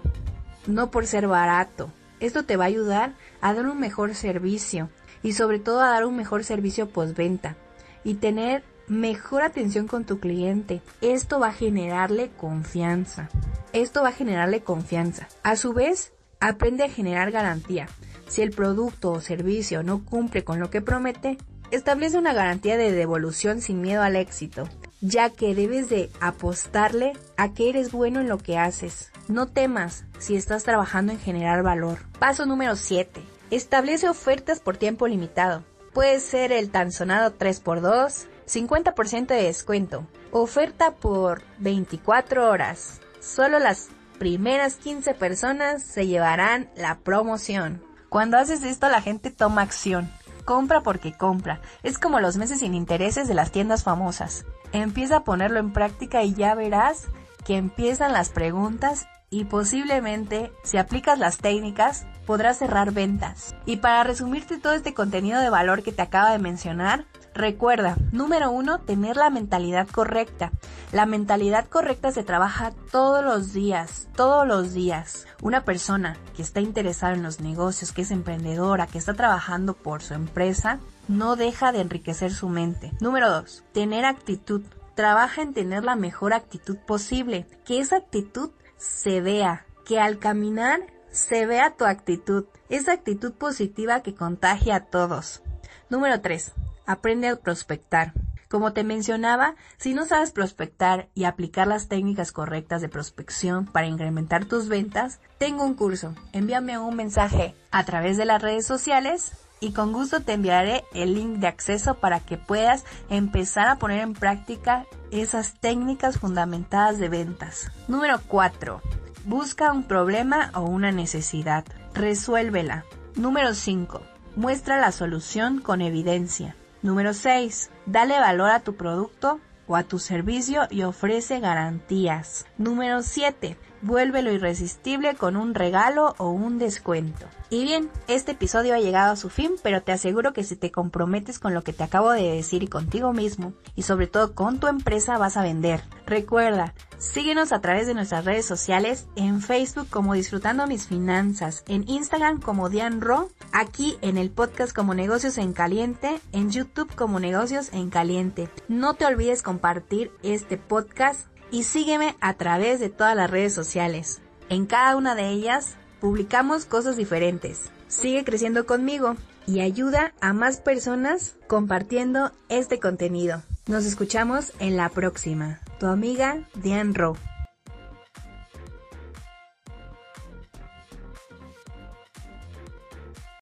no 0.69 0.93
por 0.93 1.09
ser 1.09 1.27
barato. 1.27 1.93
Esto 2.21 2.45
te 2.45 2.57
va 2.57 2.65
a 2.65 2.69
ayudar 2.69 3.15
a 3.41 3.55
dar 3.55 3.67
un 3.67 3.81
mejor 3.81 4.15
servicio 4.15 4.89
y 5.25 5.33
sobre 5.33 5.59
todo 5.59 5.81
a 5.81 5.91
dar 5.91 6.07
un 6.07 6.17
mejor 6.17 6.45
servicio 6.45 6.89
postventa 6.89 7.57
y 8.05 8.15
tener 8.15 8.63
mejor 8.89 9.43
atención 9.43 9.87
con 9.87 10.05
tu 10.05 10.19
cliente. 10.19 10.81
Esto 11.01 11.41
va 11.41 11.49
a 11.49 11.53
generarle 11.53 12.31
confianza. 12.31 13.29
Esto 13.73 14.03
va 14.03 14.09
a 14.09 14.13
generarle 14.13 14.63
confianza. 14.63 15.29
A 15.43 15.57
su 15.57 15.73
vez, 15.73 16.13
aprende 16.41 16.85
a 16.85 16.89
generar 16.89 17.31
garantía. 17.31 17.89
Si 18.29 18.43
el 18.43 18.51
producto 18.51 19.13
o 19.13 19.21
servicio 19.21 19.83
no 19.83 20.05
cumple 20.05 20.45
con 20.45 20.59
lo 20.59 20.71
que 20.71 20.83
promete, 20.83 21.39
establece 21.71 22.19
una 22.19 22.33
garantía 22.33 22.77
de 22.77 22.93
devolución 22.93 23.61
sin 23.61 23.81
miedo 23.81 24.03
al 24.03 24.17
éxito, 24.17 24.69
ya 25.01 25.31
que 25.31 25.55
debes 25.55 25.89
de 25.89 26.11
apostarle 26.21 27.13
a 27.37 27.53
que 27.53 27.71
eres 27.71 27.93
bueno 27.93 28.21
en 28.21 28.29
lo 28.29 28.39
que 28.39 28.59
haces. 28.59 29.11
No 29.29 29.47
temas 29.47 30.05
si 30.19 30.37
estás 30.37 30.65
trabajando 30.65 31.13
en 31.13 31.19
generar 31.19 31.63
valor. 31.63 31.99
Paso 32.19 32.47
número 32.47 32.77
7. 32.77 33.21
Establece 33.51 34.09
ofertas 34.09 34.61
por 34.61 34.77
tiempo 34.77 35.07
limitado. 35.09 35.65
Puede 35.93 36.21
ser 36.21 36.53
el 36.53 36.71
tan 36.71 36.91
sonado 36.91 37.37
3x2, 37.37 38.27
50% 38.47 39.27
de 39.27 39.43
descuento. 39.45 40.07
Oferta 40.31 40.93
por 40.93 41.43
24 41.59 42.49
horas. 42.49 43.01
Solo 43.21 43.59
las 43.59 43.89
primeras 44.19 44.77
15 44.77 45.15
personas 45.15 45.83
se 45.83 46.07
llevarán 46.07 46.71
la 46.77 46.99
promoción. 46.99 47.83
Cuando 48.09 48.37
haces 48.37 48.63
esto 48.63 48.89
la 48.89 49.01
gente 49.01 49.31
toma 49.31 49.63
acción. 49.63 50.11
Compra 50.45 50.83
porque 50.83 51.17
compra. 51.17 51.61
Es 51.83 51.99
como 51.99 52.21
los 52.21 52.37
meses 52.37 52.61
sin 52.61 52.75
intereses 52.75 53.29
de 53.29 53.35
las 53.35 53.53
tiendas 53.53 53.85
famosas. 53.85 54.45
Empieza 54.73 55.17
a 55.19 55.25
ponerlo 55.25 55.61
en 55.61 55.73
práctica 55.73 56.23
y 56.23 56.35
ya 56.35 56.55
verás 56.55 57.07
que 57.45 57.57
empiezan 57.57 58.13
las 58.13 58.31
preguntas 58.31 59.07
y 59.33 59.45
posiblemente, 59.47 60.53
si 60.63 60.77
aplicas 60.77 61.19
las 61.19 61.39
técnicas, 61.39 62.07
podrás 62.27 62.59
cerrar 62.59 62.93
ventas. 62.93 63.57
Y 63.67 63.79
para 63.79 64.05
resumirte 64.05 64.59
todo 64.59 64.75
este 64.75 64.95
contenido 64.95 65.41
de 65.41 65.51
valor 65.51 65.83
que 65.83 65.91
te 65.91 66.03
acaba 66.03 66.31
de 66.31 66.39
mencionar, 66.39 67.07
Recuerda, 67.35 67.97
número 68.13 68.51
uno, 68.51 68.81
tener 68.81 69.17
la 69.17 69.31
mentalidad 69.31 69.89
correcta. 69.89 70.53
La 70.93 71.07
mentalidad 71.07 71.67
correcta 71.67 72.13
se 72.13 72.25
trabaja 72.25 72.73
todos 72.91 73.25
los 73.25 73.55
días, 73.55 74.09
todos 74.15 74.47
los 74.47 74.75
días. 74.75 75.27
Una 75.41 75.65
persona 75.65 76.19
que 76.37 76.43
está 76.43 76.61
interesada 76.61 77.15
en 77.15 77.23
los 77.23 77.41
negocios, 77.41 77.93
que 77.93 78.03
es 78.03 78.11
emprendedora, 78.11 78.87
que 78.87 78.99
está 78.99 79.15
trabajando 79.15 79.73
por 79.73 80.03
su 80.03 80.13
empresa, 80.13 80.79
no 81.09 81.37
deja 81.37 81.73
de 81.73 81.81
enriquecer 81.81 82.35
su 82.35 82.51
mente. 82.51 82.93
Número 83.01 83.31
2. 83.31 83.65
Tener 83.73 84.05
actitud. 84.05 84.61
Trabaja 84.95 85.41
en 85.41 85.55
tener 85.55 85.85
la 85.85 85.97
mejor 85.97 86.35
actitud 86.35 86.77
posible. 86.77 87.47
Que 87.65 87.81
esa 87.81 87.97
actitud 87.97 88.51
se 88.83 89.21
vea. 89.21 89.65
Que 89.85 90.01
al 90.01 90.19
caminar 90.19 90.81
se 91.11 91.47
vea 91.47 91.77
tu 91.77 91.85
actitud. 91.85 92.47
Esa 92.69 92.93
actitud 92.93 93.33
positiva 93.33 94.03
que 94.03 94.15
contagia 94.15 94.77
a 94.77 94.85
todos. 94.87 95.43
Número 95.89 96.21
3. 96.21 96.53
Aprende 96.87 97.29
a 97.29 97.37
prospectar. 97.37 98.13
Como 98.49 98.73
te 98.73 98.85
mencionaba, 98.85 99.55
si 99.79 99.95
no 99.95 100.05
sabes 100.05 100.31
prospectar 100.31 101.09
y 101.15 101.25
aplicar 101.25 101.67
las 101.67 101.89
técnicas 101.89 102.33
correctas 102.33 102.83
de 102.83 102.89
prospección 102.89 103.67
para 103.67 103.87
incrementar 103.87 104.45
tus 104.45 104.69
ventas, 104.69 105.21
tengo 105.39 105.65
un 105.65 105.75
curso. 105.75 106.15
Envíame 106.33 106.79
un 106.79 106.95
mensaje 106.95 107.55
a 107.71 107.85
través 107.85 108.17
de 108.19 108.27
las 108.27 108.43
redes 108.43 108.67
sociales 108.67 109.33
y 109.63 109.71
con 109.73 109.93
gusto 109.93 110.21
te 110.21 110.33
enviaré 110.33 110.85
el 110.93 111.15
link 111.15 111.39
de 111.39 111.47
acceso 111.47 111.95
para 111.95 112.19
que 112.19 112.37
puedas 112.37 112.85
empezar 113.09 113.69
a 113.69 113.77
poner 113.77 114.01
en 114.01 114.13
práctica 114.13 114.87
esas 115.13 115.55
técnicas 115.61 116.19
fundamentadas 116.19 116.99
de 116.99 117.09
ventas. 117.09 117.71
Número 117.87 118.21
4. 118.27 118.83
Busca 119.25 119.71
un 119.71 119.85
problema 119.85 120.51
o 120.55 120.63
una 120.63 120.91
necesidad. 120.91 121.65
Resuélvela. 121.95 122.85
Número 123.15 123.55
5. 123.55 124.03
Muestra 124.35 124.81
la 124.81 124.91
solución 124.91 125.61
con 125.61 125.81
evidencia. 125.81 126.57
Número 126.83 127.15
6. 127.15 127.71
Dale 127.87 128.19
valor 128.19 128.51
a 128.51 128.61
tu 128.61 128.75
producto 128.75 129.39
o 129.67 129.77
a 129.77 129.85
tu 129.85 129.99
servicio 129.99 130.63
y 130.71 130.83
ofrece 130.83 131.41
garantías. 131.41 132.47
Número 132.59 133.03
7. 133.03 133.57
Vuélvelo 133.83 134.31
irresistible 134.31 135.17
con 135.17 135.37
un 135.37 135.55
regalo 135.55 136.15
o 136.19 136.31
un 136.31 136.59
descuento. 136.59 137.27
Y 137.51 137.65
bien, 137.65 137.91
este 138.09 138.33
episodio 138.33 138.75
ha 138.75 138.79
llegado 138.79 139.13
a 139.13 139.17
su 139.17 139.29
fin, 139.29 139.53
pero 139.63 139.83
te 139.83 139.93
aseguro 139.93 140.33
que 140.33 140.45
si 140.45 140.57
te 140.57 140.71
comprometes 140.71 141.39
con 141.39 141.53
lo 141.53 141.63
que 141.63 141.73
te 141.73 141.83
acabo 141.83 142.11
de 142.11 142.23
decir 142.23 142.63
y 142.63 142.69
contigo 142.69 143.13
mismo, 143.13 143.53
y 143.75 143.83
sobre 143.83 144.07
todo 144.07 144.35
con 144.35 144.61
tu 144.61 144.69
empresa, 144.69 145.19
vas 145.19 145.37
a 145.37 145.43
vender. 145.43 145.83
Recuerda, 146.07 146.75
síguenos 146.99 147.53
a 147.53 147.61
través 147.61 147.87
de 147.87 147.95
nuestras 147.95 148.25
redes 148.25 148.47
sociales, 148.47 149.07
en 149.17 149.43
Facebook 149.43 149.89
como 149.91 150.15
Disfrutando 150.15 150.67
Mis 150.67 150.87
Finanzas, 150.87 151.65
en 151.67 151.87
Instagram 151.89 152.41
como 152.41 152.71
Dian 152.71 153.01
Ro, 153.01 153.29
aquí 153.53 153.97
en 154.03 154.19
el 154.19 154.31
podcast 154.31 154.75
como 154.75 154.95
Negocios 154.95 155.39
en 155.39 155.53
Caliente, 155.53 156.21
en 156.33 156.51
YouTube 156.51 156.95
como 156.95 157.21
Negocios 157.21 157.71
en 157.73 157.91
Caliente. 157.91 158.49
No 158.69 158.95
te 158.95 159.07
olvides 159.07 159.43
compartir 159.43 160.11
este 160.23 160.57
podcast 160.57 161.27
y 161.51 161.65
sígueme 161.65 162.17
a 162.21 162.35
través 162.35 162.81
de 162.81 162.89
todas 162.89 163.15
las 163.15 163.31
redes 163.31 163.55
sociales. 163.55 164.21
En 164.49 164.67
cada 164.67 164.97
una 164.97 165.15
de 165.15 165.29
ellas 165.29 165.77
publicamos 166.01 166.65
cosas 166.65 166.97
diferentes. 166.97 167.71
Sigue 167.89 168.25
creciendo 168.25 168.67
conmigo 168.67 169.17
y 169.47 169.61
ayuda 169.61 170.15
a 170.21 170.33
más 170.33 170.61
personas 170.61 171.37
compartiendo 171.47 172.33
este 172.49 172.81
contenido. 172.81 173.43
Nos 173.67 173.85
escuchamos 173.85 174.53
en 174.59 174.77
la 174.77 174.89
próxima. 174.89 175.61
Tu 175.79 175.87
amiga 175.87 176.49
Diane 176.55 176.93
Rowe. 176.95 177.32